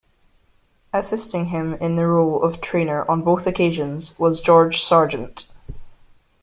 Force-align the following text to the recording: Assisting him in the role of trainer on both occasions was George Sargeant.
Assisting 0.91 1.45
him 1.45 1.75
in 1.75 1.93
the 1.93 2.07
role 2.07 2.41
of 2.43 2.59
trainer 2.59 3.05
on 3.07 3.21
both 3.21 3.45
occasions 3.45 4.17
was 4.17 4.41
George 4.41 4.81
Sargeant. 4.81 5.53